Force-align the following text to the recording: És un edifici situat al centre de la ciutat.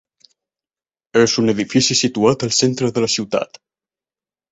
És 1.19 1.35
un 1.43 1.51
edifici 1.53 1.97
situat 1.99 2.45
al 2.47 2.53
centre 2.61 2.91
de 2.97 3.05
la 3.05 3.11
ciutat. 3.17 3.61